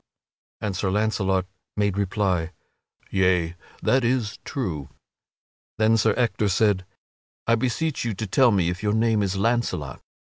And 0.61 0.75
Sir 0.75 0.89
Launcelot 0.89 1.45
made 1.77 1.95
reply: 1.95 2.53
"Yea, 3.11 3.55
that 3.83 4.03
is 4.03 4.39
true." 4.43 4.89
Then 5.77 5.95
Sir 5.95 6.15
Ector 6.17 6.49
said: 6.49 6.87
"I 7.45 7.53
beseech 7.53 8.03
you 8.03 8.15
to 8.15 8.25
tell 8.25 8.49
me 8.49 8.69
if 8.71 8.81
your 8.81 8.93
name 8.93 9.21
is 9.21 9.35
Launcelot." 9.35 10.01